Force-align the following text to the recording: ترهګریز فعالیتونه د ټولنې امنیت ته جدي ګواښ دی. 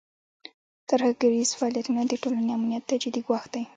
ترهګریز 0.89 1.49
فعالیتونه 1.59 2.01
د 2.05 2.13
ټولنې 2.21 2.51
امنیت 2.57 2.83
ته 2.89 2.95
جدي 3.03 3.21
ګواښ 3.27 3.45
دی. 3.53 3.63